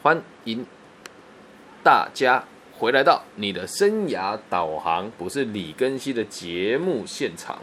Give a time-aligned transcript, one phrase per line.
[0.00, 0.64] 欢迎
[1.82, 7.58] 大家回来到你的生涯导航，不是李根熙的节目现场。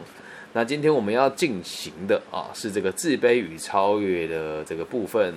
[0.52, 5.34] 那今天我们要进行的啊，是这个自卑与超越的这个部分，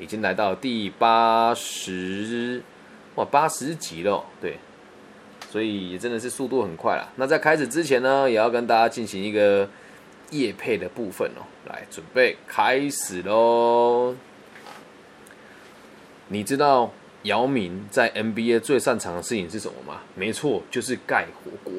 [0.00, 2.60] 已经来到第八十
[3.14, 4.58] 哇八十集了，对，
[5.48, 7.12] 所以也真的是速度很快了。
[7.14, 9.68] 那在开始之前呢，也要跟大家进行一个
[10.30, 14.16] 夜配的部分哦，来准备开始喽。
[16.28, 16.90] 你知道
[17.24, 20.00] 姚明在 NBA 最擅长的事情是什么吗？
[20.14, 21.72] 没错，就是盖火锅。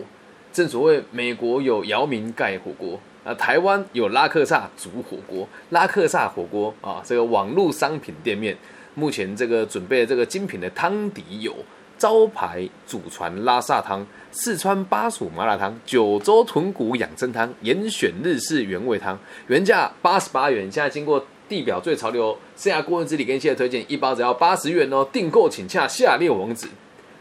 [0.53, 5.47] 正所谓美国有姚明盖火锅，啊，台湾有拉克萨煮火锅。
[5.71, 8.55] 拉克萨火锅啊，这个网络商品店面
[8.93, 11.53] 目前这个准备这个精品的汤底有
[11.97, 21.25] 招牌祖传拉萨汤、四川巴蜀麻辣汤、九州豚骨养生汤、严选日式原味汤，原价八十八元，现在经过。
[21.47, 26.67] 地表最潮流，生涯顾问之里跟谢推荐一包只要八十元哦，订购请洽下列网址。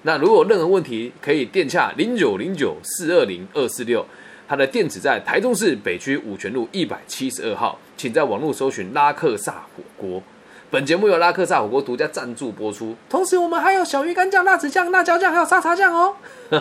[0.02, 4.04] 那如果有任何问题，可以电洽零九零九四二零二四六，
[4.46, 10.22] 它的店址在台中市北区五泉路一百七十二号，请在网络搜寻拉克萨火锅。
[10.70, 16.16] 本节目由拉克萨火锅独家赞助播出，同时我们还有小鱼干酱、辣子酱、辣椒酱，还有沙茶酱哦。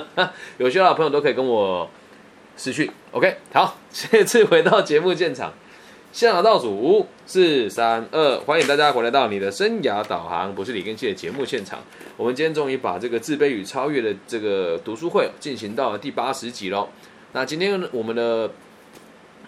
[0.57, 1.89] 有需要的朋友都可以跟我
[2.55, 2.89] 私讯。
[3.11, 5.51] OK，好， 这次回到节目现场。
[6.13, 11.79] 现场倒数五、四、三、二，欢迎大家回来到你的生涯导航，不是李根熙的节目现场。
[12.15, 16.87] 我们今天终于把这个自卑与超越的这个读书会进行到了第八十集喽。
[17.31, 18.47] 那今天我们的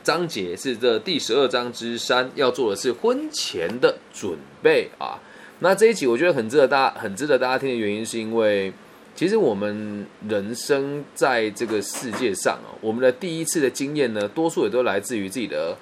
[0.04, 5.20] 章节是这第十二章之三，要做的是婚前的准备啊。
[5.60, 8.74] 那这一集我觉得很值得大家很值得大家听的原因，是因为
[9.16, 15.78] 其实我们人生在这个世界上哦，我们的第一次的经验呢，多数也都来自于自己的。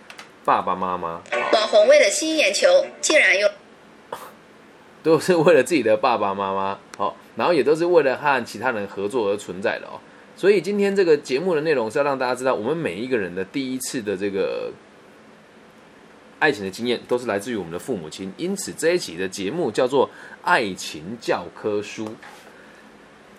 [0.46, 1.22] 爸爸妈妈，
[1.54, 2.68] 网红为了吸引眼球，
[3.00, 3.50] 竟然用，
[5.02, 10.02] 都是为了自己的爸爸妈妈，好，然后也都是为了和其他人合作而存在的哦。
[10.36, 14.70] 所以今天这个节目的内容是要让大家知道，我们每一个人的第一次的这个
[16.40, 18.34] 爱情的经验，都是来自于我们的父母亲。
[18.36, 20.08] 因此这一期的节目叫做
[20.44, 22.06] 《爱情教科书》，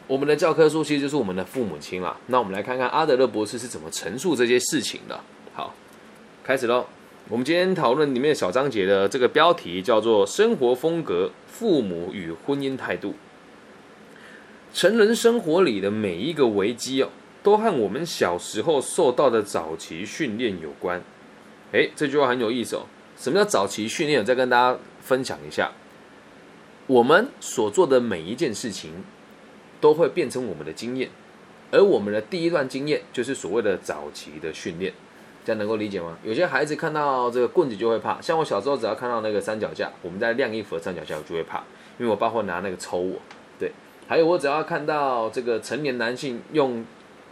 [0.06, 2.16] 我们的教科书其实就是我们的父母亲啦。
[2.28, 5.20] 那我们来看看阿德勒博士是怎么陈述这些事情的。
[5.52, 5.74] 好。
[6.46, 6.84] 开始喽！
[7.30, 13.14] 我们今天讨论里面小章节的这个标题叫做“生活风格、父母与婚姻态度”。
[14.74, 17.08] 成人生活里的每一个危机哦，
[17.42, 21.02] 都和我们小时候受到的早期训练有关。
[21.72, 22.82] 诶，这句话很有意思哦。
[23.16, 24.20] 什么叫早期训练？
[24.20, 25.72] 我再跟大家分享一下。
[26.86, 29.02] 我们所做的每一件事情，
[29.80, 31.08] 都会变成我们的经验，
[31.70, 34.92] 而我们的第一段经验，就是所谓的早期的训练。
[35.44, 36.16] 这样能够理解吗？
[36.24, 41.58] 有些孩子看到这个棍子就会怕，像我小时候只要看到那个三脚架，我们在晾衣服的三脚架，我就会怕，
[41.98, 43.18] 因为我爸会拿那个抽我。
[43.58, 43.70] 对，
[44.08, 46.82] 还有我只要看到这个成年男性用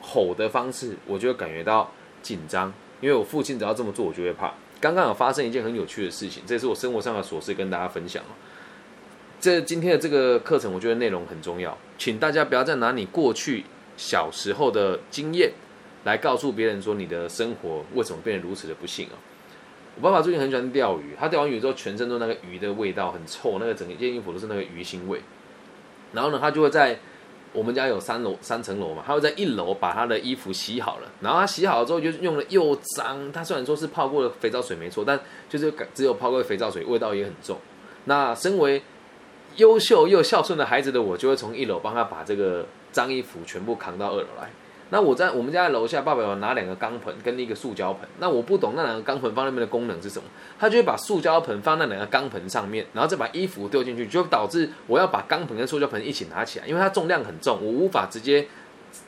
[0.02, 1.90] 吼的方式，我就会感觉到
[2.20, 2.70] 紧张，
[3.00, 4.52] 因为我父亲只要这么做，我就会怕。
[4.78, 8.22] 刚刚有发生一件很有趣的事情，这是我生活上的琐事，跟大家分享
[9.40, 13.64] 这今天的这个课程，我觉得内容很重要，请大家不要再拿你过去
[13.96, 15.52] 小时候的经验。
[16.04, 19.14] 来告诉别人说你的生活为什么变得如此的不幸啊！
[19.96, 25.20] 我爸爸最近很喜欢钓鱼，他钓完鱼之后全身都那个鱼的味道很臭，那个整件衣服都是那个鱼腥味。
[26.12, 26.98] 然后呢，他就会在
[27.52, 31.08] 我们家有三楼三层楼嘛，他会在一楼把他的衣服洗好了。
[31.20, 37.58] 然后他洗好了之后，就用了又脏，他虽然说是泡过的肥皂水没错，但就是只有泡过肥皂水，味道也很重。
[38.06, 38.82] 那身为
[39.56, 44.50] 优秀又孝顺的孩子的我，就会从一楼帮他把这个脏衣服全部扛到二楼来。
[44.92, 48.06] 那我在我们家的楼下，爸爸有拿两个钢盆跟一个塑胶盆。
[48.19, 58.47] 那我不懂那两个钢盆放那边的功能是什么，他就会把塑胶盆放在两个钢盆上面，然后再把衣服丢进去，就导致我要把钢盆跟塑胶盆一起拿起来，因为它重量很重，我无法直接。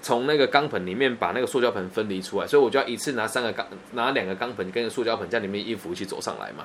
[0.02, 6.64] 从那个钢盆里面把那个塑胶盆分离出来，所以我就要一次拿三个钢，拿两个钢盆跟塑胶盆在里面衣服一起走上来嘛。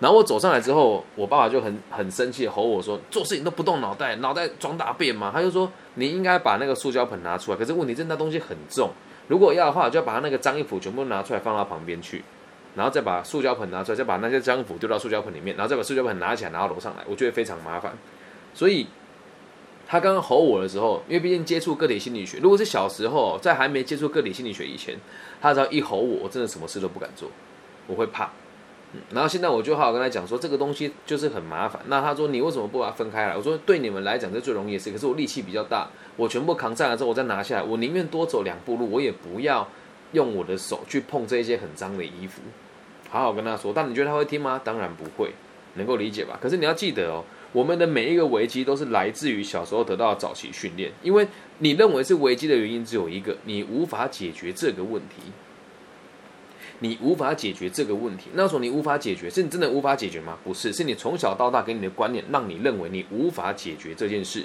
[0.00, 8.90] 然后我走上来之后，我爸爸就很很生气，吼我说：“做事情都不动脑袋，脑袋装大便嘛。”他就说：“你应该把那个塑胶盆拿出来。”可是问题是那东西很重，
[9.28, 12.22] 如果要的话，就要把那个脏衣服全部拿出来放到旁边去，
[12.74, 17.92] 然后再把塑胶盆拿出来，再把那些脏衣服丢到塑胶盆里面，然后再把塑胶盆拿起来拿到楼上来，我觉得非常麻烦，
[18.54, 18.86] 所以。
[19.90, 24.94] 他刚刚吼我的时候，因为毕竟接触个体心理学，如果是小时候在还没接触个体心理学以前，
[25.40, 27.30] 他只要一吼我，我真的什么事都不敢做，
[27.86, 28.28] 我会怕。
[29.10, 31.80] 然后现在我就好好跟他讲说，这个东西就是很麻烦。
[31.86, 33.34] 那他说你为什么不把它分开来？
[33.34, 39.66] 我说对你们来讲这最容易的事，可是我力气比较大，我全部扛上来之后，我再拿下来，我宁愿多走两步路，我也不要
[40.12, 42.42] 用我的手去碰这些很脏的衣服。
[43.08, 44.60] 好好跟他说，但你觉得他会听吗？
[44.62, 45.32] 当然不会，
[45.76, 46.38] 能够理解吧？
[46.42, 47.24] 可是你要记得哦。
[47.52, 51.26] 我们的每一个危机都是来自于小时候得到早期训练，因为
[51.58, 55.32] 你认为是危机的原因只有一个，你无法解决这个问题，
[56.80, 58.28] 你无法解决这个问题。
[58.34, 60.38] 那时候你无法解决，是你真的无法解决吗？
[60.44, 64.44] 不是，是你从小到大给你的观念，让你认为你无法解决这件事。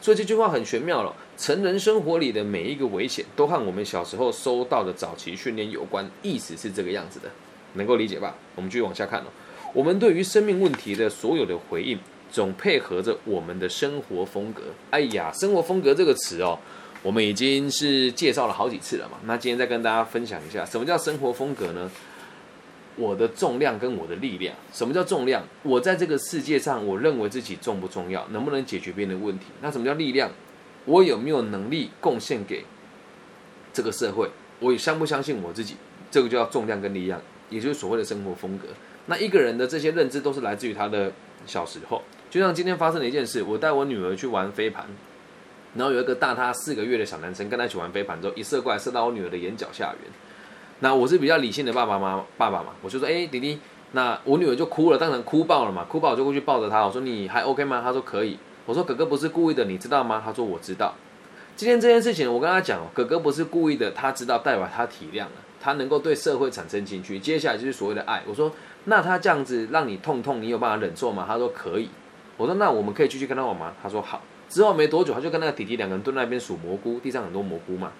[0.00, 1.14] 所以这句话很玄妙了。
[1.36, 6.08] 成人生活里的每一个危险，都和我们小时候收到的早期训练有关。
[6.22, 7.28] 意思是这个样子的，
[7.72, 8.36] 能够理解吧？
[8.54, 9.24] 我们继续往下看哦。
[9.72, 11.98] 我们对于生命问题的所有的回应，
[12.34, 14.62] 总配合着我们的生活风格。
[14.90, 16.58] 哎呀，生活风格这个词哦，
[17.00, 19.16] 我们已经是介绍了好几次了嘛。
[19.24, 21.88] 那今天再跟大家分享一下，什么叫生活风格呢？
[22.96, 24.52] 我的重量跟我的力量。
[24.72, 25.44] 什么叫重量？
[25.62, 29.44] 我在这个世界上，我认为自己重不重要，能不能解决别人的问题？
[29.62, 30.28] 那什么叫力量？
[30.86, 32.64] 我有没有能力贡献给
[33.72, 34.28] 这个社会？
[34.58, 35.76] 我相不相信我自己？
[36.10, 38.66] 这个就叫重量跟力量，也就是所谓的生活风格。
[39.06, 41.12] 那一个人的这些认知都是来自于他的
[41.46, 42.02] 小时候。
[42.34, 44.84] 就像今天发生的一件事，我带我女儿去玩飞盘，
[45.76, 50.12] 然后有一个大她四个月的小男生跟她一起玩飞盘之后，一射过来射到我女儿的眼角下缘。
[50.80, 53.60] 那我是比较理性的爸爸妈爸爸嘛，我就说，哎，弟弟，
[53.92, 57.80] 那我女儿就哭了，当然哭爆了嘛，哭爆我就过去抱着她，我说你还 OK 吗？
[57.80, 58.36] 她说可以。
[58.66, 60.20] 我说哥哥不是故意的，你知道吗？
[60.24, 60.92] 她说我知道。
[61.54, 68.24] 今天这件事情，我跟她讲，哥哥不是故意的，他知道，代表他体谅了，他能够对社会产生情绪，接下来就是所谓的爱。
[68.26, 68.50] 我说。
[68.86, 71.24] 那他这样子让你痛痛，你有办法忍受吗？
[71.26, 71.88] 他说可以。
[72.36, 73.74] 我说那我们可以继续跟他玩吗？
[73.82, 74.22] 他说好。
[74.48, 77.92] 之后没多久，他就跟那个弟弟两个人蹲在那边数蘑菇，地上很多蘑菇嘛。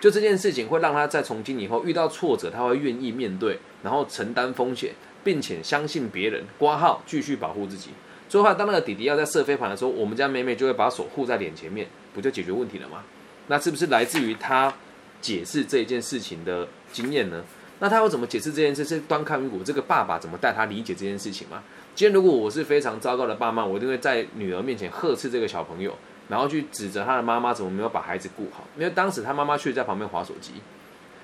[0.00, 4.92] 就这件事情会让他在从今以后遇到挫折，他会愿意面对，然后承担风险，
[5.22, 7.90] 并且相信别人，挂号继续保护自己。
[8.28, 13.04] 最后当那个弟弟要在射飞盘的时候，我们家妹妹就会把手护在脸前面，不就解决问题了吗？
[13.46, 14.74] 那是不是来自于他
[15.20, 17.44] 解释这一件事情的经验呢？
[17.78, 18.84] 那他要怎么解释这件事？
[18.84, 21.62] 是端看于我这个爸爸怎么带他理解这件事情吗？
[21.94, 25.94] 今天如果我是非常糟糕的爸妈，我一定会在女儿面前呵斥这个小朋友，
[26.28, 28.66] 然后去指责他的妈妈怎么没有把孩子顾好。
[28.78, 30.52] 因为当时他妈妈却在旁边划手机。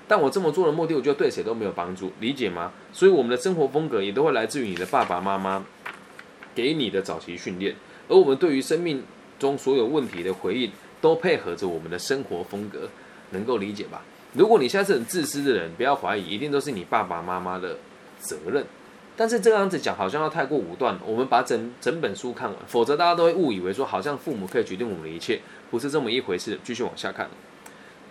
[0.07, 2.71] 但我这么做的目的，我觉得对谁都没有帮助，理解吗？
[2.93, 5.63] 所以我们的生活风格也都会来自于你的爸爸妈妈
[6.53, 7.75] 给你的早期训练，
[8.07, 9.03] 而我们对于生命
[9.39, 10.71] 中所有问题的回应，
[11.01, 12.87] 都配合着我们的生活风格，
[13.31, 14.03] 能够理解吧？
[14.33, 17.77] 如果你现在是很自私的人，不要怀疑，一定都是你爸爸妈妈的
[18.19, 18.63] 责任。
[19.19, 20.97] 但是这样子讲好像要太过武断。
[21.05, 26.57] 我们把整整本书看完，否则大家都会误以为说，好像父母可以决定我们的一切，不是这么一回事。
[26.63, 27.29] 继续往下看，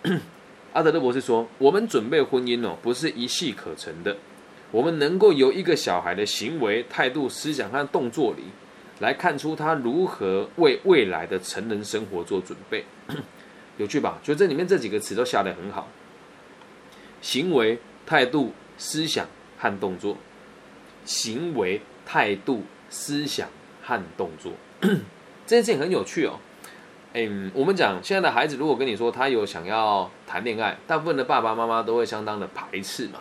[0.73, 4.15] 阿德勒博士说，我们准备婚姻哦，不是一气可成的。
[4.69, 8.43] 我们能够由一个小孩的行为、态度、思想和动作里，
[8.99, 12.85] 来看出他如何为未来的成人生活做准备。
[13.77, 14.19] 有趣吧？
[14.21, 15.87] 就这里面这几个词都下得很好。
[17.19, 19.25] 行为、态度、思想
[19.57, 20.15] 和动作，
[21.05, 23.47] 行为、态度、思想
[23.81, 24.51] 和动作，
[24.81, 26.39] 这件事情很有趣哦。
[27.13, 33.19] 嗯，我们讲现在的孩子，如果跟你说他有想要谈恋爱，大部分的爸爸妈妈都会相当的排斥嘛。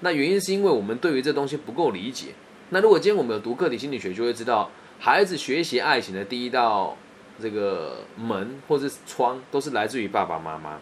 [0.00, 2.28] 那原因是因为我们对于这东西不够理解。
[2.68, 6.96] 那如果今天我们有读个体心理学，就会知道，孩子学习爱情的第一道
[7.40, 10.78] 这个门或者是窗，都是来自于爸爸妈妈。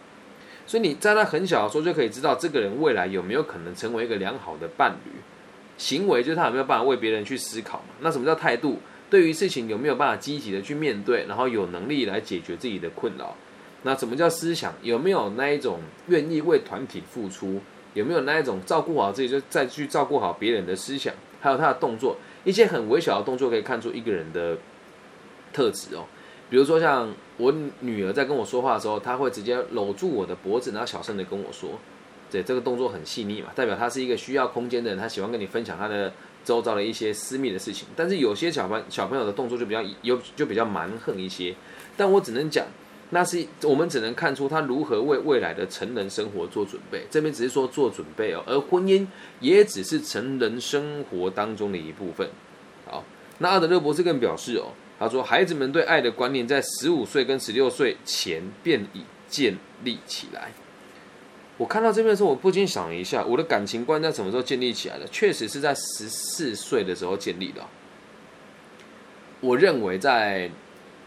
[0.67, 5.11] 所以你在他很小的时候就可以知道这个人未来有没有可能成为一个良好的伴侣，
[5.79, 7.95] 行为就是他有没有办法为别人去思考嘛？
[8.01, 8.77] 那什么叫态度？
[9.09, 13.35] 对于事情有没有办法积极的去面对，然后有能力来解决自己的困扰？
[13.81, 14.71] 那什么叫思想？
[14.83, 17.59] 有没有那一种愿意为团体付出？
[17.95, 21.11] 有没有那一种照顾好自己就再去照顾好别人的思想？
[21.41, 24.57] 还有他的动作，一些很微小的动作可以看出一个人的
[25.53, 26.03] 特质哦。
[26.49, 31.79] 比如说，像我女儿在跟我说话的时候，她会直接搂住我的脖子，然后小声的跟我说
[32.31, 36.11] ：“对，这个动作很细腻嘛，代表他是一个需要空间的人，他喜欢跟你分享他的
[36.45, 41.55] 周遭的一些私密的事情。”但是有些小朋小朋友的动作就比较有就比较蛮横一些。
[41.97, 42.65] 但我只能讲，
[43.09, 47.05] 那是我们只能看出他如何为未来的成人生活做准备。
[47.09, 49.05] 这边只是说做准备哦，而婚姻
[49.39, 52.29] 也只是成人生活当中的一部分。
[52.85, 53.03] 好，
[53.39, 54.71] 那阿德勒博士更表示哦。
[54.99, 60.51] 他说：“孩子们对爱的观念在十五岁跟十六岁前便已建立起来。”
[61.59, 65.05] 我看到这边的时候，我不禁想了一下，我的感情观在什么时候建立起来的？
[65.09, 67.61] 确实是在十四岁的时候建立的。
[69.41, 70.49] 我认为在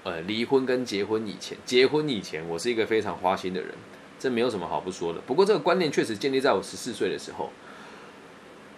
[0.05, 3.71] 呃离婚跟结婚以前，结婚以前我是一个非常花心的人，
[4.21, 5.21] 这没有什么好不说的。
[5.27, 7.51] 不过这个观念确实建立在我十四岁的时候，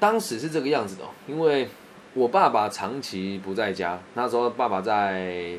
[0.01, 1.69] 当时是这个样子的，因为。
[2.17, 5.59] 我爸爸长期不在家，那时候爸爸在，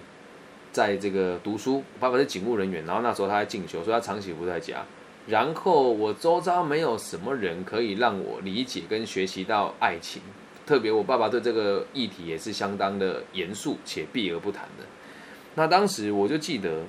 [0.72, 4.86] 在这个读书，爸爸是警务人员，然后那时候他在进修，所以他长期不在家。
[5.28, 10.22] 然后我周遭没有什么人可以让我理解跟学习到爱情，
[10.66, 14.86] 特别我爸爸对这个议题也是相当的严肃且避而不谈的。
[15.56, 16.84] 那当时我就记得，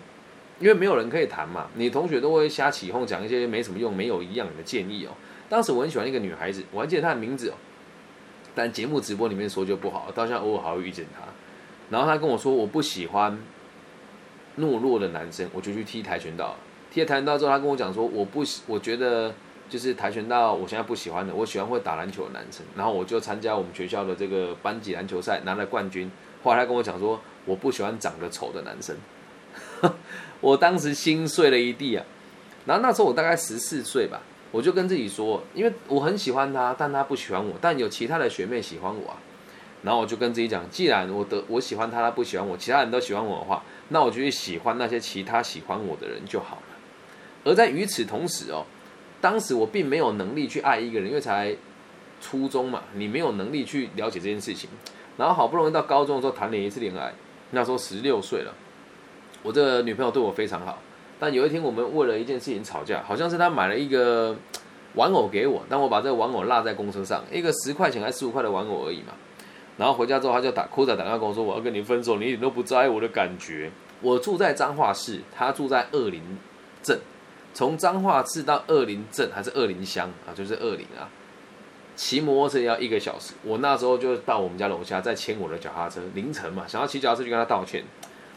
[0.60, 5.12] 因为没有人可以谈嘛，你同学都会瞎起哄，讲一些没什么用、没有一样的建议哦。
[5.48, 7.54] 当时我很喜欢一个女孩子，我还记得她的名字哦，
[8.54, 11.22] 但节目直播里面说就不好，到现在偶尔还会遇见她。
[11.88, 13.38] 然后她跟我说，我不喜欢
[14.58, 16.56] 懦弱的男生，我就去踢跆拳道。
[16.96, 19.34] 踢跆拳道之后，他跟我讲说，我不喜，我觉得
[19.68, 22.64] 就是跆拳道，我现在不喜欢的，我喜欢会打篮球的男生。
[22.74, 26.10] 然后我就参加我们学校的这个班级篮球赛，拿了冠军。
[26.42, 28.96] 后来他跟我讲说，我不喜欢长得丑的男生。
[30.40, 32.02] 我当时心碎了一地啊。
[32.64, 34.22] 然后那时候我大概十四岁吧。
[34.50, 39.18] 我就跟自己说，因为我很喜欢他，但他不喜欢我，但有其他的学妹喜欢我啊。
[39.82, 46.75] 然后我就跟自己讲，既然我的我喜欢他，他不喜欢我，其他人都喜欢我的话，那我就去喜欢那些其他喜欢我的人就好了。
[47.46, 48.66] 而在与此同时哦，
[49.20, 51.54] 当时我并没有能力去爱一个人，因为才
[52.20, 54.68] 初中嘛，你没有能力去了解这件事情。
[55.16, 57.14] 然后好不容易到高中的时候谈了一次恋爱，
[57.52, 58.52] 那时候十六岁了，
[59.44, 60.78] 我这个女朋友对我非常好。
[61.20, 64.36] 但有一天，我们为了一件事情吵架，好像是她买了一个
[64.94, 69.14] 玩偶给我，但我把这个玩偶落在公车上，一个十块钱还是十五块的玩偶而已嘛。
[69.78, 73.70] 然后回家之后，他就打哭着打电话跟我说：“我要跟你分手，你一点都不在意我的感觉。”
[74.02, 76.22] 我住在彰化市，他住在二林
[76.82, 76.98] 镇，
[77.56, 81.08] 从彰化市到二林镇还是二林乡啊，就是二林啊，
[81.94, 83.32] 骑摩托车要一个小时。
[83.42, 87.82] 我那时候就到我们家楼下再牵我的脚踏车，凌晨嘛，想要骑脚踏车去跟他道歉。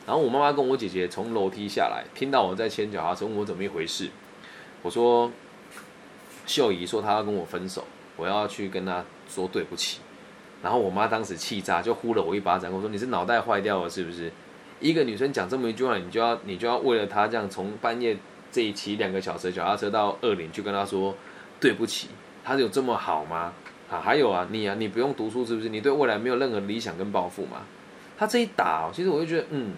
[0.08, 4.10] 然后我妈妈跟我姐姐从楼梯下来，听到我在牵脚踏车，问我怎么一回事。
[4.84, 5.30] 我说
[6.48, 7.84] ：“秀姨说她要跟我分手，
[8.16, 10.00] 我要去跟她说对不起。”
[10.64, 14.32] 然后我妈当时气炸，就呼了我一巴掌，我说：“你是脑袋坏掉了是不是？
[14.80, 18.16] 一个女生讲这么一句话，你就要你就要为了她这样从半夜
[18.52, 21.16] 这一骑两个小时脚踏车到二林去跟他说
[21.60, 22.08] 对不起？
[22.44, 23.54] 他有这么好吗？
[23.90, 25.70] 啊，还有啊，你啊，你不用读书是不是？
[25.70, 27.62] 你对未来没有任何理想跟抱负吗？”
[28.18, 29.74] 他这一打，其实我就觉得，嗯。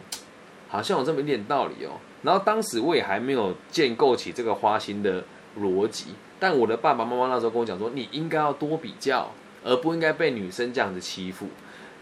[0.68, 2.00] 好像有这么一点道理哦。
[2.22, 5.22] 然后当时我也还没有建构起这个花心的
[5.60, 6.06] 逻辑，
[6.40, 9.30] 但我的爸爸妈妈那时候跟我讲说，你应该要多比较，
[9.66, 11.48] 而不应该被女生这样子欺负。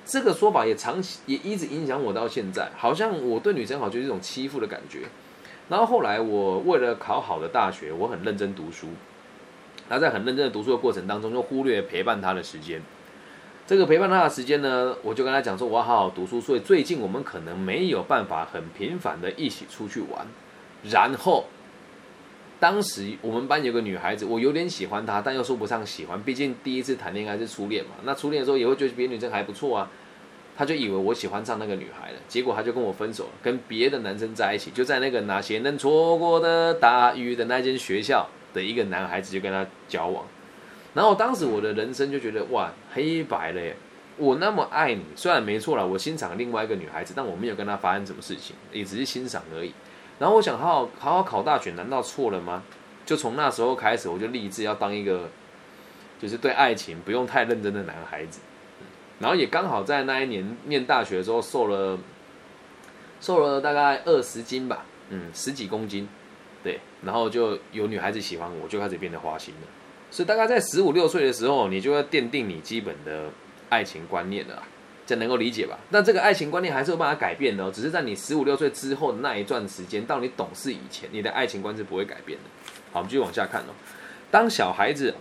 [0.06, 5.08] 这个说法也长期也一直影响我到现在，好像我对女生好像就是一种欺负的感觉。
[5.70, 8.88] 然后后来我为了考好的大学，我很认真读书。
[9.88, 12.82] 那在很认真的读书的过程当中，就忽略陪伴他的时间。
[13.66, 16.42] 这个陪伴他的时间呢，我就跟他讲说，我要好好读书。
[16.42, 20.26] 所以最近我们可能没有办法很频繁的一起出去玩。
[20.84, 21.46] 然后，
[22.60, 27.92] 当时我们班有个女孩子，我有点喜欢她，但又说不上喜欢，毕竟第一次谈恋爱是初恋嘛。
[28.04, 29.92] 那初恋的时候也会觉得别的女生还不错啊，
[30.60, 40.26] 他就以为我喜欢上那个女孩了，结果他就跟我分手了，跟别的男生在一起，就在那个那些能错过的大雨的那间学校的一个男孩子就跟他交往。
[40.94, 43.74] 然后当时我的人生就觉得哇黑白了耶！
[44.18, 49.74] 我那么爱你，虽然没错了，我欣赏另外一个女孩子，但我没有跟她发生什么事情，也只是欣赏而已。
[50.20, 52.64] 然后我想好好好好考大学，难道错了吗？
[53.06, 55.30] 就从那时候开始，我就立志要当一个，
[56.22, 58.42] 就是对爱情不用太认真的男孩子。
[59.20, 62.00] 然后也刚好在那一年念大学的时候，瘦了，
[63.22, 66.08] 瘦了大概二十斤吧，嗯，十几公斤，
[66.64, 66.80] 对。
[67.04, 69.68] 然后就有女孩子喜欢我，就开始变得花心了。
[70.12, 73.30] 所以大概在十五六岁的时候，你就要奠定你基本的
[73.70, 74.64] 爱情观念了，
[75.06, 75.78] 这能够理解吧？
[75.90, 82.46] 那这个爱情观念还是有办法改变的哦，只是在你十五六岁之后的那一段时间，到你懂事以前，你的爱情观是不会改变的。
[82.92, 83.74] 好，我们继续往下看哦。
[84.32, 85.14] 当小孩子，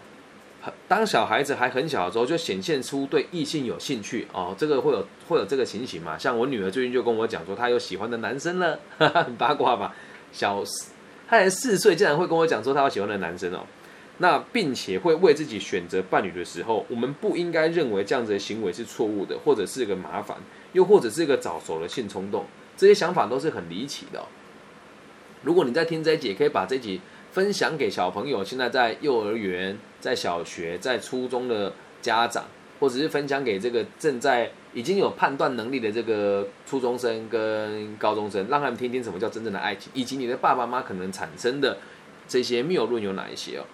[0.87, 6.19] 当小孩子还很小的时候，就显现出对异性有兴趣哦，这个会有会有这个情形嘛？
[6.19, 9.95] 像我女儿最近就跟我讲说，她有喜欢的男生了， 很八卦吧？
[10.33, 10.63] 小，
[11.29, 13.61] 她才四岁，竟然会跟我讲说她有喜欢的男生哦。
[14.19, 20.37] 那并且会为自己选择伴侣的时候，我们不应该认为这样子的行为是错误的，或者是一个麻烦，
[20.73, 22.45] 又或者是一个早熟的性冲动，
[22.77, 24.25] 这些想法都是很离奇的。
[25.45, 27.01] 如果你在听这一节，可以把这集
[27.39, 32.45] 分享给小朋友，现在在幼儿园、在小学、在初中的家长，
[32.81, 41.79] 或者是分享给这个正在已经有判断能力的这个初中生跟高中生，让他们听听什么叫真正的爱情，以及你的爸爸妈妈可能产生的
[42.27, 43.65] 这些谬论有哪一些哦。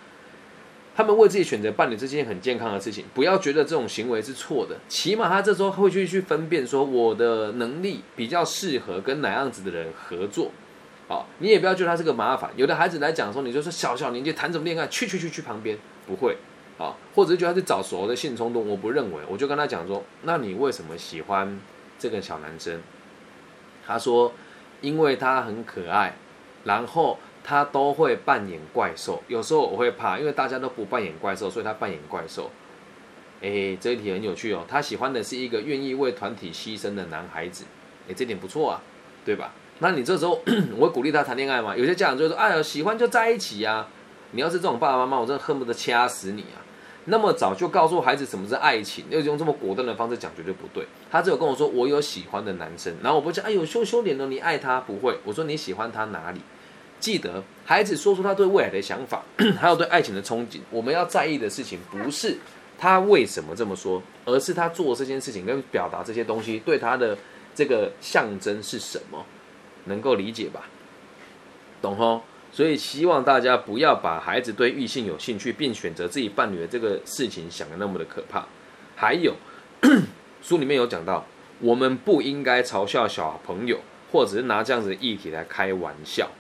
[0.94, 4.76] 他们为自己选择伴侣这件很健康的事情，不要觉得这种行为是错的。
[4.90, 10.50] 起码他这时候会去去分辨，说我的能力比较适合跟哪样子的人合作。
[11.38, 12.50] 你也不要觉得他是个麻烦。
[12.56, 16.36] 有的孩子来讲说，你就说小小年纪谈什么恋爱，去去去去旁边，不会。
[16.78, 19.22] 啊，或者是觉得他是早熟的性冲动，我不认为。
[19.28, 21.60] 我就跟他讲说，那你为什么喜欢
[21.98, 22.80] 这个小男生？
[23.86, 24.32] 他说，
[24.80, 26.16] 因为他很可爱，
[26.64, 27.18] 然后。
[27.46, 32.50] 他都会扮演怪兽，有时候我会怕，因为大家都不扮演怪兽，所以他扮演怪兽。
[33.42, 34.64] 哎，这一题很有趣哦。
[34.66, 37.66] 他喜欢的是一个愿意为团体牺牲的男孩子，
[38.08, 38.80] 哎，这点不错啊，
[39.26, 39.52] 对吧？
[39.84, 40.40] 那你这时候
[40.78, 41.76] 我会鼓励他谈恋爱吗？
[41.76, 43.86] 有些家长就说：“哎呀，喜欢就在一起呀。”
[44.32, 46.64] 你要是这种爸爸妈妈，我真的恨不得掐死你啊！
[47.04, 50.86] 那么早就告诉孩子什么是爱情，又用这么果断的方式讲，绝对不对。
[51.10, 56.40] 他只有跟我说：“我有喜欢的男生。”然后我不讲：“哎呦，羞羞脸了，你爱他不会？”我说：“你喜欢他哪里？”
[56.98, 59.22] 记得孩子说出他对未来的想法，
[59.60, 60.60] 还有对爱情的憧憬。
[60.70, 62.38] 我们要在意的事情不是
[62.78, 67.18] 他为什么这么说，而是他做这件事情跟表达这些东西对他的
[67.54, 69.22] 这个象征是什么。
[69.84, 70.62] 能够理解吧？
[71.80, 72.22] 懂吼？
[72.52, 78.46] 所以希望大家不要把孩子对异性有兴趣并选择自己伴侣的这个事情想的那么的可怕。
[78.94, 79.34] 还有
[80.40, 81.26] 书里面有讲到，
[81.58, 83.80] 我们不应该嘲笑小朋友，
[84.12, 86.30] 或者是拿这样子的议题来开玩笑。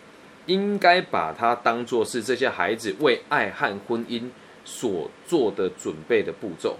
[0.46, 4.28] 应该把它当做是这些孩子为爱和婚姻
[4.62, 6.76] 所做的准备的步骤，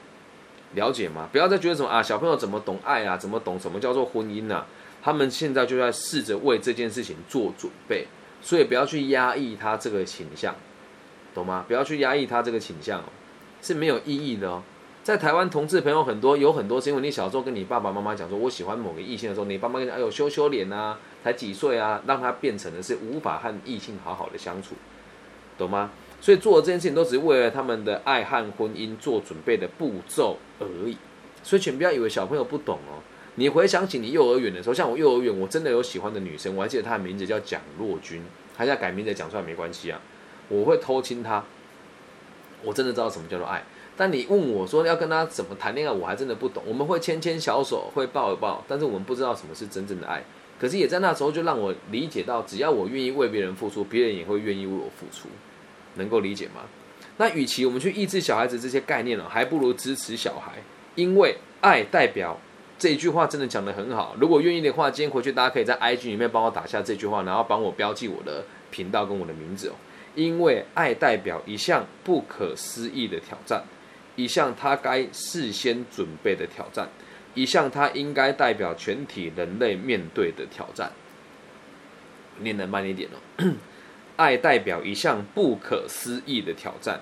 [0.74, 1.28] 了解吗？
[1.32, 3.16] 不要再觉得什么啊，小朋友怎么懂爱啊？
[3.16, 4.66] 怎么懂什么叫做婚姻呢？
[5.04, 8.06] 他们现在就在试着为这件事情做准备，
[8.40, 10.56] 所以不要去压抑他这个倾向，
[11.34, 11.62] 懂吗？
[11.68, 13.04] 不要去压抑他这个倾向，哦
[13.60, 14.62] 是没有意义的哦。
[15.02, 24.74] 在台湾，同志朋友很多，有很多是因为你小时候跟你爸爸妈妈讲说，我喜欢某个异性的时候，你爸妈跟你讲，哎呦，羞羞脸啊，才几岁啊，让他变成的是无法和异性好好的相处，
[25.58, 25.90] 懂吗？
[26.22, 30.96] 所以做的这件事情都只是为了他们的爱和婚姻做准备的步骤而已。
[31.42, 33.04] 所以请不要以为小朋友不懂哦。
[33.36, 38.22] 你回想起你幼儿园的时候，像我幼儿园，我真的有喜欢的女生，我还记得她的名字叫蒋若君，
[38.56, 40.00] 她要改名字讲出来没关系啊，
[40.48, 41.42] 我会偷亲她，
[42.62, 43.64] 我真的知道什么叫做爱。
[43.96, 46.62] 但你问我说要跟她怎么谈恋爱，我还真的不懂。
[46.66, 50.22] 我们会牵牵小手，会抱一抱，但是我们不知道什么是真正的爱。
[50.60, 55.28] 可是也在那时候就让我理解到，只要我愿意为别人付出，别人也会愿意为我付出。
[55.96, 56.62] 能够理解吗？
[57.16, 60.52] 那与其我们去抑制小孩子这些概念了，还不如支持小孩，
[60.94, 62.38] 因为爱代表
[62.78, 64.16] 这一句话真的讲得很好。
[64.20, 69.74] 如果愿意的话，今天回去大家可以在 IG 里面帮我打下这句话，然后帮我标记我的频道跟我的名字哦。
[70.14, 73.64] 因为爱代表一项不可思议的挑战。
[74.16, 76.88] 一项他该事先准备的挑战，
[77.34, 80.92] 一项他应该代表全体人类面对的挑战。
[82.38, 83.54] 念得慢一点哦。
[84.16, 87.00] 爱代表一项不可思议的挑战，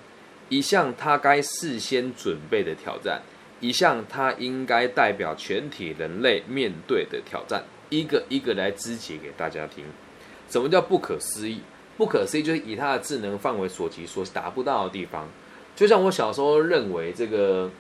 [0.49, 3.21] 一项他该事先准备的挑战，
[3.63, 7.65] 一项它应该代表全体人类面对的挑战。
[7.89, 9.85] 一个一个来肢解给大家听。
[10.49, 11.61] 什么叫不可思议？
[11.97, 15.29] 不可思议就是以它的智能范围所及所达不到的地方。
[15.77, 17.71] 就像我小时候认为这个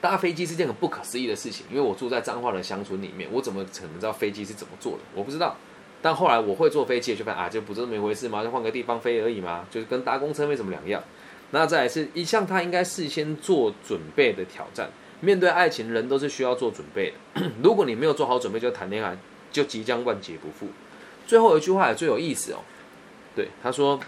[0.00, 4.98] 搭飞机是件很不可思议的事情，因为我住在彰化的乡村里面，我怎么可能知道飞机是怎么做的？
[5.14, 5.56] 我不知道。
[6.02, 11.02] 但后来我会坐飞机，就发现啊，就不是这么一回事嘛，就换个地方飞而已嘛，就是跟搭公车没什么两样。
[11.50, 14.88] 那再来是一项他应该事先做准备的挑战。
[15.20, 17.42] 面对爱情，人都是需要做准备的。
[17.62, 19.16] 如果你没有做好准备就谈恋爱，
[19.52, 20.72] 就即将万劫不复。
[21.26, 22.58] 最后一句话也最有意思哦，
[23.34, 24.00] 对他说。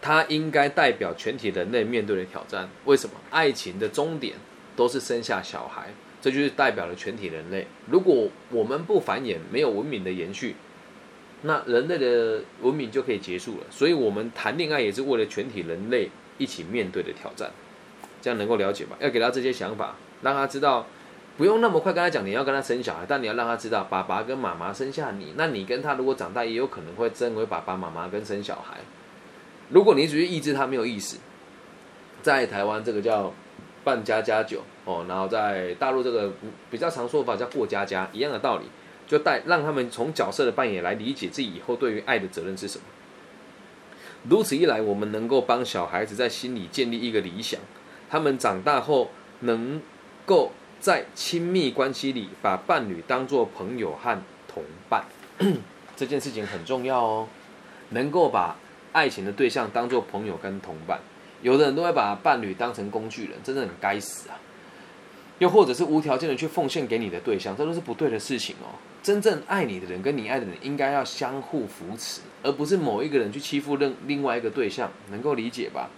[0.00, 2.70] 他应该代表全体人类面对的挑战。
[2.84, 3.14] 为什么？
[3.30, 4.36] 爱情的终点
[4.76, 7.66] 都是生下小孩，这就是代表了全体人类。
[7.90, 10.54] 如果我们不繁衍，没有文明的延续，
[11.42, 13.66] 那人类的文明就可以结束了。
[13.70, 17.50] 所以，我们谈恋爱也是为了全体人类一起面对的挑战。
[18.20, 18.96] 这样能够了解吧？
[19.00, 20.86] 要给他这些想法，让他知道，
[21.36, 28.78] 不用那么快跟他讲你要跟他生小孩，但你要让他知道，爸爸跟妈妈生下你，那你跟他如果长大，也有可能会成为爸爸妈妈跟生小孩。
[29.70, 31.18] 如果你只是抑制他没有意思，
[32.22, 33.32] 在台湾这个叫
[33.84, 36.32] 办家家酒哦，然后在大陆这个
[36.70, 38.64] 比较常说法叫过家家，一样的道理，
[39.06, 42.84] 就带让他们从角色的扮演来理解自己以后对于爱的责任是什么。
[44.28, 47.60] 如此一来，我们能够帮小孩子在心里建立一个理想，
[48.08, 49.80] 他们长大后能
[50.24, 55.04] 够在亲密关系里把伴侣当作朋友和同伴，
[55.96, 57.28] 这件事情很重要哦，
[57.90, 58.56] 能够把。
[58.90, 60.98] 爱情的对象当做朋友跟同伴，
[61.42, 64.40] 有的人都会把伴侣当成工具人，真的很该死啊！
[65.38, 68.74] 又或者是无条件的去奉献给你的对象，这都是不对的事情哦。
[69.02, 75.90] 真正爱你的人跟你爱的人应该要相互扶持，而不是某一个人去欺负另另外一个对象，能够理解吧？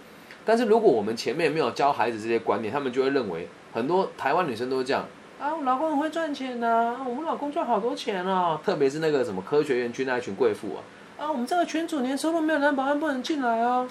[0.45, 5.05] 但是如果我们前面没有教孩子这些观念，他们就会认为很多台湾女生都是这样
[5.39, 10.79] 啊，我老公很会赚钱呐，我们老公赚好多钱啊，特别是那个什么科学园区那一群贵妇啊。
[11.17, 13.87] 啊，我们这个群主年收入没有男保安不能进来啊。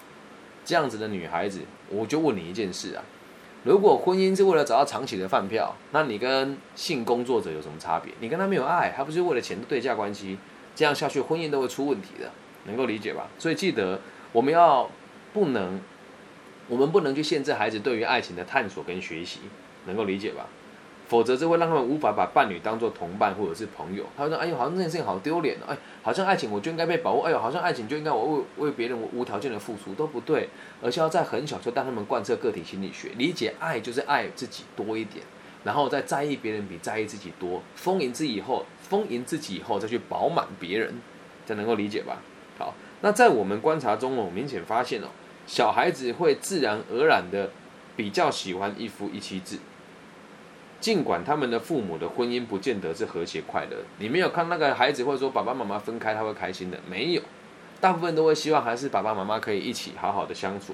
[0.64, 3.02] 这样子的女孩子，我就问你一件事啊：
[3.64, 8.12] 如果婚姻是为了找到长期的饭票，那你跟性工作者有什么差别？
[8.20, 10.38] 你跟他没有爱，还不是为了钱的对价关系？
[10.76, 12.30] 这样下去，婚姻都会出问题的，
[12.64, 13.26] 能够理解吧？
[13.38, 13.98] 所以记得，
[14.32, 14.88] 我们要
[15.32, 15.80] 不能
[16.70, 19.40] 我们不能去限制孩子对于爱情的探索跟学习，
[19.87, 20.46] 能够理解吧？
[21.09, 24.04] 否则这会让他们无法把伴侣当做同伴或者是朋友。
[24.16, 30.48] 他说：“哎呦，好像这件事情好丢脸哦，哎，好像爱情我就应该被保护，哎呦，好像爱情就应该我为为别人无条件的付出，都不对。
[30.80, 35.24] 而且要在很小就带他们贯彻个体心理学，理解爱就是爱自己多一点，
[35.64, 40.94] 然后再在意别人比在意自己多，丰盈自己以后，丰盈自己以后再去饱满别人，
[41.44, 42.18] 这能够理解吧？
[42.56, 45.09] 好，那在我们观察中哦，明显发现哦，
[45.50, 47.50] 小孩子会自然而然的
[47.96, 49.58] 比较喜欢一夫一妻制。”
[50.78, 57.22] 尽管他们的父母的婚姻不见得是和谐快乐，你没有看那个孩子或者说爸爸妈妈分开他会开心的，没有，
[57.80, 60.72] 大部分都会希望还是爸爸妈妈可以一起好好的相处。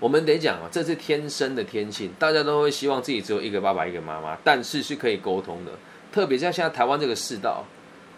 [0.00, 5.72] 我们得讲啊，这是天生的天性，大家都会希望自己只有一个爸爸一个妈妈，但是是可以沟通的。
[6.10, 7.64] 特别像现在台湾这个世道，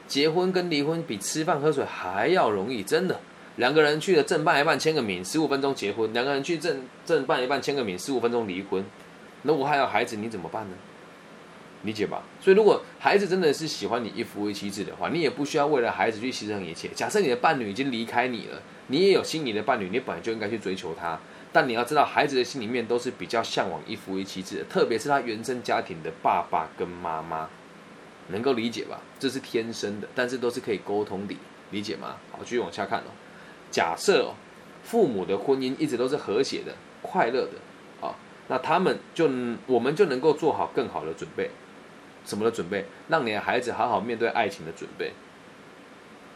[0.07, 3.21] 结婚跟离婚比吃饭喝水还要容易，真的。
[3.57, 8.85] 两个人去了正办一半签个名，十五分钟结婚；两个人去正正办一半签个名，十五分钟离婚。
[9.43, 10.77] 那我还有孩子，你怎么办呢？
[11.83, 12.23] 理解吧。
[12.41, 16.89] 所以，如果孩子真的是喜欢你一夫一妻制的话，你也不需要为了孩子去牺牲一切。
[16.95, 21.19] 假设你的伴侣已经离开你了，你也有心仪的伴侣，你本来就应该去追求他。
[21.53, 27.49] 但你要知道，孩子的心里面都是比较向往一夫一妻制的，特别是他原生家庭的爸爸跟妈妈，
[28.29, 29.01] 能够理解吧？
[29.19, 31.37] 这是天生的，但是都是可以沟通的，
[31.71, 32.17] 理解吗？
[32.33, 33.13] 好，继续往下看哦。
[33.77, 34.33] 假设哦，
[34.83, 38.17] 父母的婚姻一直都是和谐的、快乐的啊。
[38.49, 39.29] 那他们就
[39.67, 41.51] 我们就能够做好更好的准备，
[42.25, 42.87] 什么的准备？
[43.09, 45.13] 让你的孩子好好面对爱情的准备。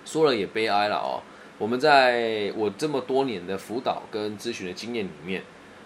[0.05, 1.23] 说了也悲哀了哦。
[1.57, 5.43] 我们在我这么多年的辅导跟咨询的经验里面，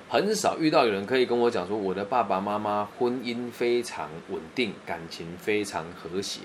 [0.08, 6.40] 很少遇到有人可以跟我讲说，我的爸爸妈妈婚姻非常稳定，感情非常和谐。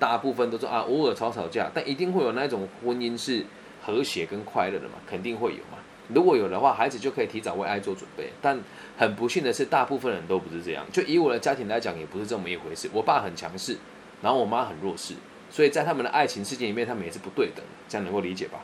[0.00, 3.44] 大部分都是啊，偶尔吵吵架，但一定会有那种婚姻是
[3.88, 5.78] 和谐跟快乐的嘛，肯定会有嘛。
[6.08, 8.30] 如果有的话，孩子就可以提早为爱做准备。
[8.42, 8.58] 但
[8.98, 10.84] 很不幸的是，大部分人都不是这样。
[10.92, 12.86] 就以我的家庭来讲，也不是这么一回事。
[12.92, 13.78] 我爸很强势，
[14.20, 15.14] 然后我妈很弱势，
[15.50, 17.72] 所以在他们的爱情世界里面，他们也是不对等的。
[17.88, 18.60] 这样能够理解吧？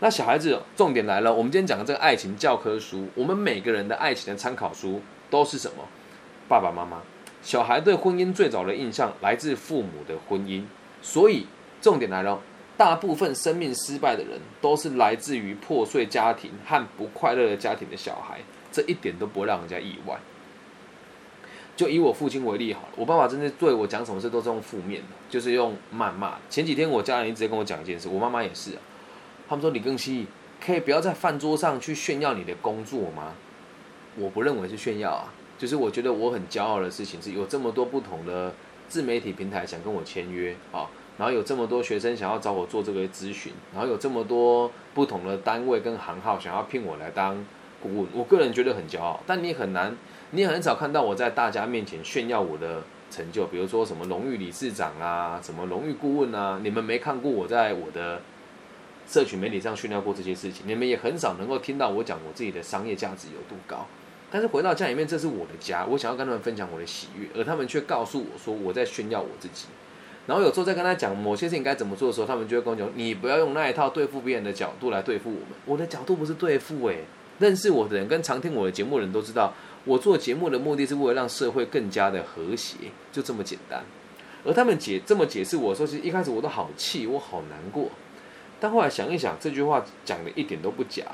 [0.00, 1.32] 那小孩子，重点来了。
[1.32, 5.00] 我们今天讲的这个爱情教科书，我们每个人的爱情的参考书
[5.30, 5.84] 都是什么？
[6.46, 7.00] 爸爸妈妈。
[7.42, 10.64] 小孩对婚姻最早的印象来自父母的婚姻，
[11.00, 11.46] 所以
[11.80, 12.40] 重点来了。
[12.78, 18.38] 大部分生命失败的人，都是来自于破碎家庭和不快乐的家庭的小孩，
[18.70, 20.16] 这一点都不让人家意外。
[21.74, 26.38] 就以我父亲为例好了，我爸爸真的对我讲什么事都是用负面的，就是用谩骂。
[26.48, 28.70] 前几天我家人一直在跟我讲一件事，我妈妈也是，
[29.48, 30.26] 他们说李更新
[30.64, 33.32] 可以不要在饭桌上去炫耀你的工作吗？
[34.16, 38.54] 我不认为是炫耀啊，就是我觉得我很骄傲的事情是有这么多不同的
[38.88, 40.86] 自媒体平台想跟我签约啊。
[41.18, 47.44] 然后有这么多学生想要找我做这个咨询，然后有这么多不同的单位跟行号想要聘我来当
[47.82, 49.20] 顾问，我个人觉得很骄傲。
[49.26, 49.96] 但你很难，
[50.30, 58.20] 你也很少看到我在大家面前炫耀我的成就，比如说什么荣誉理事长啊，什么荣誉顾问啊，你们没看过我在我的
[59.08, 63.84] 社群媒体上炫耀过这些事情，你们也很少能够听到我讲我自己的商业价值有多高。
[64.30, 69.66] 但是回到家里面，这是我的家，我想要跟他们分享我的喜悦，而他们却告诉我说我在炫耀我自己。
[70.28, 75.48] 然后有时候在跟他讲某些事情该怎么做的时候，他们就会跟我讲：“你不要用那一套对付别人的角度来对付我们。
[75.64, 76.98] 我的角度不是对付，诶，
[77.38, 79.54] 认识我的人跟常听我的节目的人都知道，
[79.86, 82.76] 我做节目的目的是为了让社会更加的和谐，
[83.10, 83.82] 就这么简单。
[84.44, 87.88] 而他们解这么解释我说，其实一开始我都好气，我好难过。
[88.60, 91.04] 但后来想一想，这句话讲的一点都不假。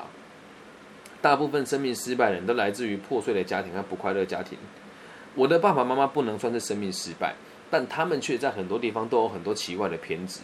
[1.21, 4.57] 大部分生命失败的人都来自于破碎的家庭和不快乐家庭。
[5.35, 7.33] 我的爸爸妈妈不能算是生命失败。”
[7.69, 10.41] 但他们却在很多地方都有很多奇怪的偏执。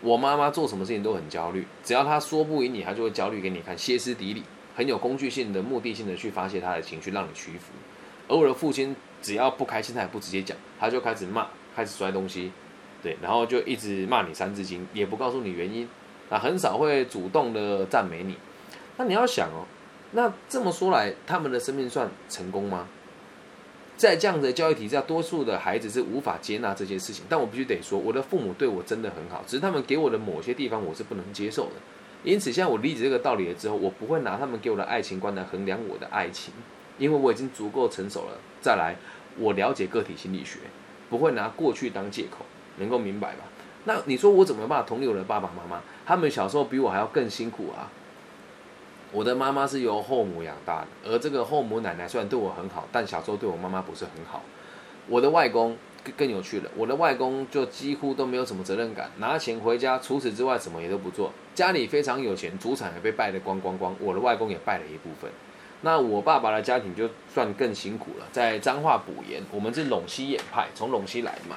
[0.00, 4.42] 我妈妈做什么事情都很焦虑，只要她说不赢你，她就会焦虑给你看，歇斯底里，
[4.74, 7.72] 很有工具性的、目的性的去发泄她的情绪，让你屈服。
[8.28, 12.52] 而我的父亲只要不开心，他也不直接讲，他就开始骂，开始摔东西，
[13.02, 15.88] 对，然后就一直骂你三字经，也不告诉你原因，
[16.30, 18.36] 啊，很少会主动的赞美你。
[18.96, 19.66] 那你要想哦，
[20.12, 22.86] 那这么说来，他们的生命算成功吗？
[24.00, 27.22] 在这样的教育体制下，多数的孩子是无法接纳这些事情。
[27.28, 31.72] 但我必须得说，我的父母对我真的很好，只是他们给我的某些地方我是不能接受的。
[32.24, 36.54] 因此，现在我理解这个道理了之后，我不会拿他们给我的爱情观来衡量我的爱情，
[36.96, 38.38] 因为我已经足够成熟了。
[38.62, 38.96] 再来，
[39.36, 40.60] 我了解个体心理学，
[41.10, 42.46] 不会拿过去当借口，
[42.78, 43.44] 能够明白吧？
[43.84, 45.82] 那你说我怎么办同理我的爸爸妈妈？
[46.06, 47.92] 他们小时候比我还要更辛苦啊！
[49.12, 54.42] 我的妈妈是由后母养大的，而这个后母奶奶虽然对我很好，但小时候对我妈妈不是很好。
[55.08, 61.32] 我的外公更更有趣了，我的外公就几乎都没有什么责任感，拿钱回家，除此之外什么也都不做。
[61.54, 63.94] 家里非常有钱，祖产也被败得光光光。
[63.98, 65.30] 我的外公也败了一部分。
[65.82, 71.56] 那我爸爸的家庭就算更辛苦了，在彰化补盐，我们是陇西眼派，从陇西来的嘛，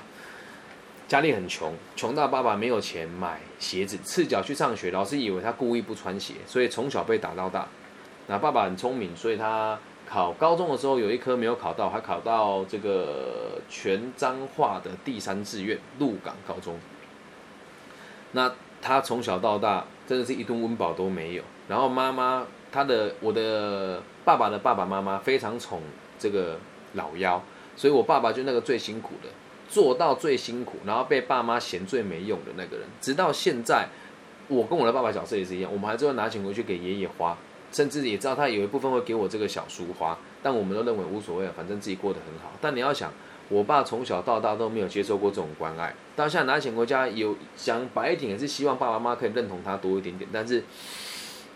[1.08, 7.68] 家里很穷，穷到爸爸没有钱买鞋子，赤脚去上学，老师以为他故意不穿鞋，所以从小被打到大。
[8.28, 16.80] 那爸爸很聪明，所以他考高中的时候有一科没有考到，还考到这个全彰化的第三志愿鹿港高中。
[18.32, 25.82] 那他从小到大真的是一顿温饱都没有，然后妈妈他的我的爸爸的爸爸妈妈非常宠
[26.18, 26.58] 这个
[26.94, 27.44] 老幺，
[27.76, 29.30] 所以我爸爸就那个最辛苦的，
[29.74, 33.88] 做到最辛苦，然后被爸妈嫌最没用的那个人，直到现在，
[34.48, 37.36] 我跟我的爸爸角色也是一样，我们还是会拿钱回去给爷爷花，
[37.72, 42.52] 甚至也知道他有一部分会给我这个小叔花，但我们都认为无所谓，反正自己过得很好。
[42.62, 43.12] 但你要想。
[43.50, 50.64] 我爸从小到大都没有接受过这种关爱，到现在拿钱回家，有想白一点也是希望爸爸妈妈可以认同他多一点点，但是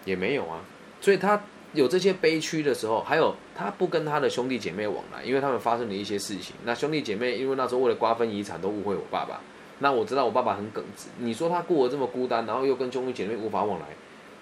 [0.04, 0.60] 也没有啊。
[1.00, 1.42] 所以他
[1.74, 6.56] 有这些悲屈的时候，还有他不跟他的兄弟姐妹往来，因为他们发生了一些事情。
[6.64, 9.42] 那兄弟姐妹因为那时候为了瓜分遗产都误会我爸爸。
[9.80, 13.86] 那我知道我爸爸很耿直，你说他过得这么孤单，然后又跟兄弟姐妹无法往来，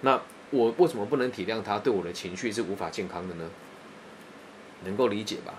[0.02, 3.50] 那我为什么不能体谅他对我的情绪是无法健康的呢？
[4.86, 5.54] 能够理解吧？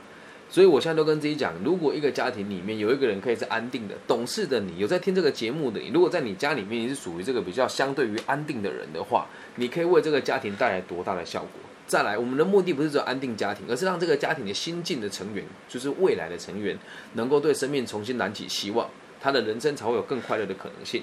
[0.48, 11.50] 所以，我现在都跟自己讲，如果一个家庭里面有一个人可以是安定的、懂事的，你有在听这个节目的，你如果在你家里面你是属于这个比较相对于安定的人的话，你可以为这个家庭带来多大的效果？
[11.88, 16.78] 再来，我们的目的不是只有安定家庭，而是让这个家庭的新进的成员，就是未来的成员，
[17.14, 18.88] 能够对生命重新燃起希望，
[19.20, 21.02] 他的人生才会有更快乐的可能性。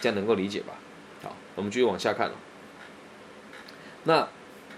[0.00, 0.74] 这样能够理解吧？
[1.22, 2.34] 好，我们继续往下看了。
[4.02, 4.28] 那。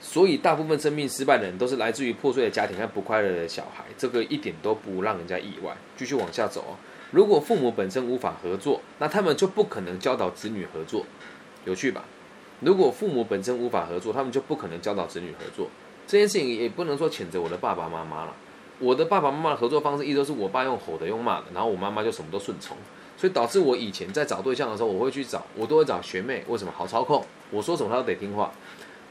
[0.05, 5.75] 所以，大部分生命失败的人都是来自于破碎的家庭和不快乐的小孩，这个一点都不让人家意外。
[5.97, 6.75] 继续往下走哦，
[7.13, 11.07] 如果父母本身无法合作，那他们就不可能教导子女合作，
[11.65, 12.05] 有趣吧？
[12.61, 15.69] 如果父母本身无法合作，他们就不可能教导子女合作。
[16.07, 18.35] 这件事情也不能说谴责我的爸爸妈妈了。
[18.81, 22.77] 我的爸爸妈妈的合作方式一直都是我爸用吼的，用骂的，然后我妈妈就什么都顺从，
[23.17, 27.25] 所以导致我以前在找对象的时候，我会去找，我都会找学妹，为什么好操控？
[27.51, 28.53] 我说什么她都得听话。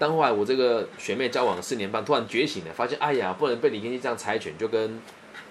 [0.02, 5.00] 但后来我这个学妹交往四年半，突然觉醒了，发现哎呀，不能被李天一这样猜拳，就跟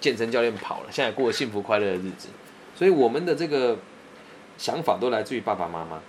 [0.01, 2.27] 健身教练跑了，现在过幸福快乐的日子。
[2.75, 3.77] 所以我们的这个
[4.57, 6.01] 想法都来自于爸爸妈妈。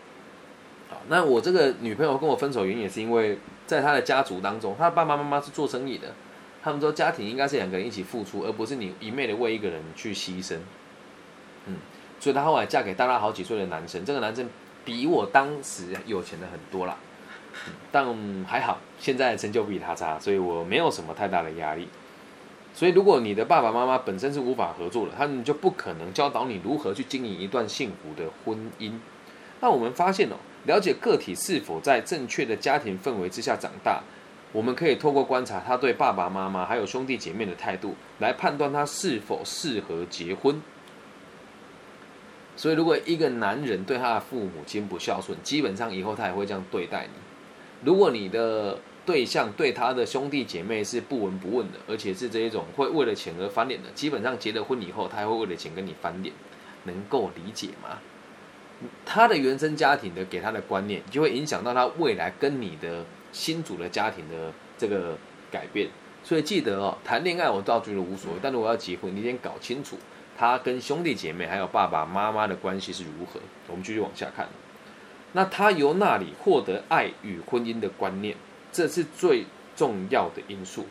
[0.90, 6.12] 好，那我这个女朋友跟我分手原因也是因为在她的家族当中，她的爸爸妈妈是做生意的，
[6.64, 10.56] 他们说家庭应该是两个人一起付出，而不是你一昧的为一个人去牺牲。
[11.66, 11.76] 嗯，
[12.18, 14.50] 所以她后来嫁给大她好几岁的男生，这个男生
[14.84, 16.98] 比我当时有钱的很多啦。
[17.90, 18.06] 但
[18.44, 21.88] 还好，现在成就比他差，所以我没有什么太大的压力。
[22.74, 28.94] 所以，如果你的爸爸妈妈本身是无法合作的，他们就不可能教导你如何去经营一段幸福的婚姻。
[29.60, 34.02] 那我们发现哦，了解个体是否在正确的家庭氛围之下长大，
[34.52, 40.62] 我们可以透过观察他对爸爸妈妈还有兄弟姐妹的态度，来判断他是否适合结婚。
[42.56, 47.12] 所以，如果一个男人对他的父母亲不孝顺，基本上以后他也会这样对待你。
[47.84, 56.32] 如果你的对象对他的兄弟姐妹是不闻不问的，而且是这一种会为了钱而翻脸的，基本上结了婚以后，他还会为了钱跟你翻脸，
[56.84, 57.98] 能够理解吗？
[59.04, 65.16] 他的原生家庭的给他的观念，就会影响到他未来跟你的新组的家庭的这个
[65.50, 65.88] 改变。
[66.24, 69.96] 所以记得哦，谈恋爱我倒觉得无所谓，但如果要结婚，你先搞清楚
[70.38, 73.40] 他跟兄弟姐妹还有爸爸妈妈的关系是如何。
[73.66, 74.48] 我们继续往下看。
[75.34, 78.36] 那他由那里获得爱与婚姻的观念，
[78.70, 80.84] 这是最重要的因素，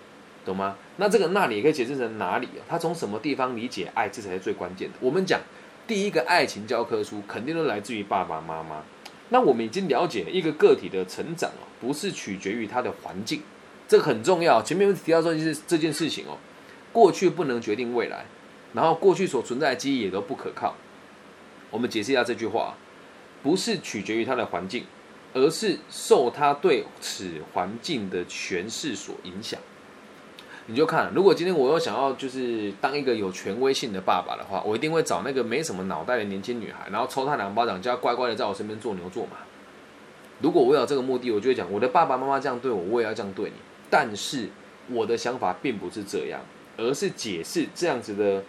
[0.44, 0.76] 懂吗？
[0.98, 2.66] 那这个那里也可以解释成哪里啊？
[2.68, 4.96] 他从什么地方理解爱，这才是最关键的。
[5.00, 5.40] 我们讲
[5.86, 8.84] 第一个爱情教科书，肯定都来自于爸爸妈妈。
[9.30, 13.44] 那我们已经了解一个个体的成长哦，不是取决于他的环境，
[13.88, 14.62] 这个很重要。
[14.64, 16.38] 前面提到说就是这件事情哦，
[16.92, 18.26] 过去不能决定未来，
[18.74, 20.76] 然后过去所存在的记忆也都不可靠。
[21.70, 22.76] 我们解释一下这句话。
[23.44, 24.86] 不是取决于他的环境，
[25.34, 29.60] 而是受他对此环境的诠释所影响。
[30.68, 39.38] 你就看，如果今天我又想要就是当一个有权威性的爸爸的话，我一定会找那个没什么脑袋的年轻女孩，然后抽她两巴掌，叫她乖乖的在我身边做牛做马。
[40.40, 43.56] 如果我有这个目的，我就会讲我的爸爸妈妈这样对我，我也要这样对你。
[43.90, 44.50] 但是
[44.88, 46.40] 我的想法并不是这样，
[46.78, 48.44] 而是解释这样子的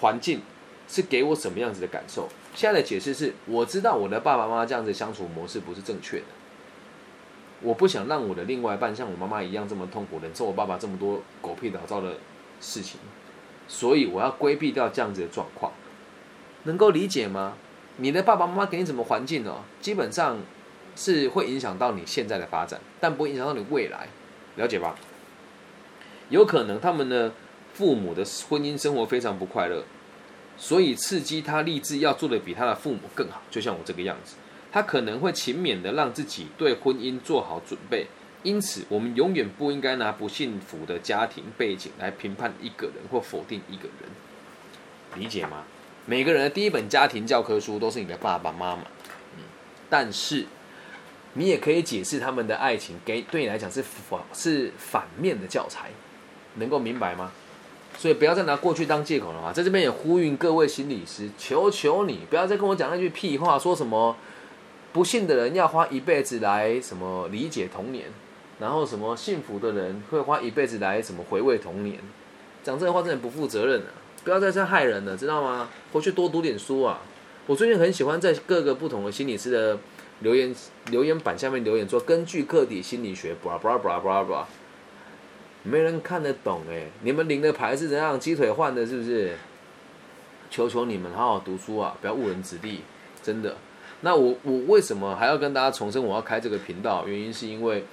[0.00, 0.40] 环境
[0.88, 2.28] 是给我什么样子的感受。
[2.54, 6.24] 现在的解释是，我知道我的爸爸妈妈这样子相处模式不是正确的。
[7.62, 12.14] 我不想让我的另外一半像我妈妈一样这么痛苦，忍受我爸爸这么多狗屁倒灶的
[12.60, 12.98] 事情，
[13.68, 15.72] 所以我要规避掉这样子的状况。
[16.64, 17.54] 能够理解吗？
[17.98, 20.38] 你的爸爸妈妈给你什么环境哦，基本上
[20.96, 24.08] 是会影响到你现在的发展，但不会影响到你未来，
[24.56, 24.96] 了解吧？
[26.30, 27.32] 有可能他们的
[27.74, 29.84] 父母的婚姻生活非常不快乐，
[30.60, 34.36] 所以刺激他立志要做的比他的父母更好，就像我这个样子。
[34.70, 38.06] 他可能会勤勉的让自己对婚姻做好准备，
[38.42, 45.64] 因此我们永远不应该拿不幸福的家庭背景来评判一个人或否定一个人，理解吗？
[46.06, 48.82] 每个人的第一本家庭教科书都是你的爸爸妈妈，
[49.36, 49.42] 嗯，
[49.88, 50.46] 但是
[51.32, 55.90] 你也可以解释他们的爱情给对你来讲是反是反面的教材，
[56.56, 57.32] 能够明白吗？
[58.00, 64.16] 所以不要再拿过去当借口了嘛，在这边也呼吁各位心理师，求求你不要再跟我讲那句屁话，说什么
[64.90, 68.06] 不幸的人要花一辈子来什么理解童年，
[68.58, 71.98] 然后什么幸福的人会花一辈子来什么回味童年，
[72.64, 73.92] 讲这个话真的不负责任啊！
[74.24, 75.68] 不要再这样害人了，知道吗？
[75.92, 77.02] 回去多读点书啊！
[77.46, 79.78] 我最近很喜欢在各个不同的心理师的
[80.20, 80.54] 留言
[80.86, 84.44] 留言板下面留言说，根据个体心理学，blah blah blah blah blah。
[85.62, 86.86] 没人看得懂哎！
[87.02, 88.18] 你们领的牌是怎样？
[88.18, 89.36] 鸡腿换的，是不是？
[90.50, 92.80] 求求你们好好读书啊，不要误人子弟，
[93.22, 93.56] 真的。
[94.00, 97.06] 那我我为什么还要跟大家重申我要开这个频道？
[97.06, 97.84] 原因是因为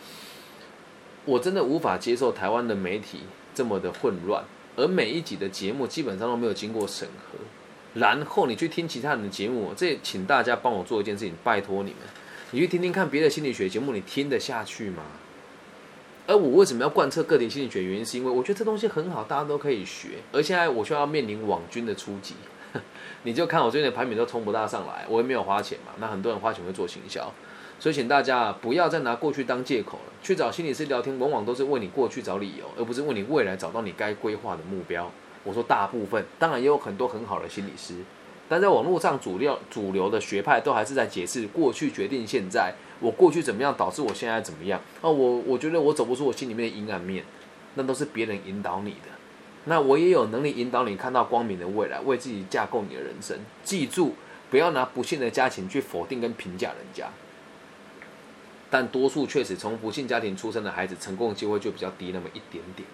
[1.25, 4.43] 我真的无法接受台湾的媒体这么的混乱，
[4.75, 7.37] 而每一集的节目基本上都没有经过审核。
[7.99, 11.99] 然后你去听其他人的节目，这请大家帮我做一件事情，拜托你们，
[12.51, 15.03] 你去听听看别的心理学节目，你听得下去吗？
[16.27, 17.81] 而我为什么要贯彻个体心理学？
[17.81, 20.09] 原因是因为我觉得这东西很好，大家都可以学。
[20.33, 22.35] 而现在我需要面临网军的初级，
[23.23, 25.93] 你就看我最近的排名都冲不大上来，我也没有花钱嘛。
[25.99, 27.31] 那很多人花钱会做行销，
[27.79, 30.13] 所以请大家不要再拿过去当借口了。
[30.21, 35.09] 去找心理师聊天，往往都是为你过去找理由，而不是为你未来找到你该规划的目标。
[35.45, 37.95] 我说大部分，当然也有很多很好的心理师。
[38.49, 47.25] 但在网络上，主流主流的学派都还是在解释过去决定现在，我过去怎么样导致我现在怎么样啊，我我觉得我走不出我心里面的阴暗面，
[47.75, 49.09] 那都是别人引导你的。
[49.65, 53.37] 那我也有能力引导你看到光明的未来，为自己架构你的人生。
[53.65, 54.13] 记住，
[54.49, 57.09] 不要拿不幸的家庭去否定跟评价人家。
[58.69, 62.87] 但多数确实从不幸家庭出生的孩子，成功的机会就比较低那么一点点。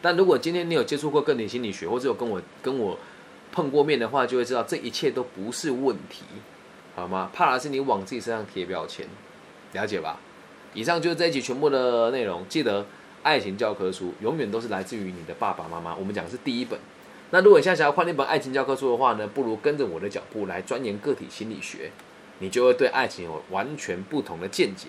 [0.00, 2.98] 但如果今天你有接触过个体心理学，或者有跟我跟我。
[3.52, 6.24] 碰过面的话，就会知道这一切都不是问题，
[6.94, 7.30] 好吗？
[7.32, 9.06] 怕的是你往自己身上贴标签，
[9.72, 10.18] 了解吧？
[10.74, 12.46] 以上就是这一集全部的内容。
[12.48, 12.86] 记得
[13.22, 15.94] 爱情教科书永远都是来自于你的爸爸妈妈。
[15.94, 16.78] 我们讲的是第一本。
[17.30, 21.90] 那如果你现在想要换那本爱情教科书的话呢，不如跟着我的脚步来钻研个体心理学，
[22.40, 24.88] 你就会对爱情有完全不同的见解，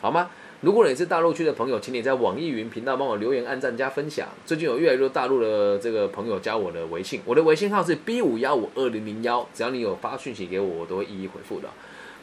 [0.00, 0.30] 好吗？
[0.64, 4.26] 如果你是大陆区的朋友，请你在网易云频道帮我留言、按赞、加分享。
[4.46, 11.68] 最近有越来越多大陆的这个朋友加我的微信，我的微信号是 B 五幺五二零零幺，只要你有发讯息给我，我都会一一回复的。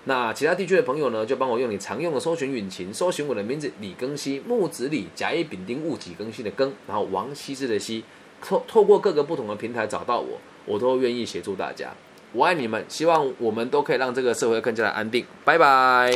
[0.06, 8.04] 那其他地区的朋友呢，就帮我用你常用的搜寻引擎搜寻我的名字李庚希，木子李，甲乙丙丁戊己庚辛的庚，然后王羲之的羲，
[8.42, 11.94] 透透过各个不同的平台找到我，我都愿意协助大家。
[12.34, 15.24] 我爱你们，希望我们都可以让这个社会更加的安定。
[15.46, 16.10] 拜拜。